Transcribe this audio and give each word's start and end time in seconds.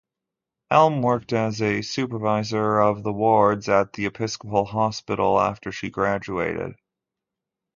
Elm 0.71 1.03
worked 1.03 1.31
as 1.31 1.59
supervisor 1.87 2.79
of 2.79 3.03
the 3.03 3.13
wards 3.13 3.69
at 3.69 3.93
the 3.93 4.07
Episcopal 4.07 4.65
Hospital 4.65 5.39
after 5.39 5.71
she 5.71 5.91
graduated. 5.91 6.73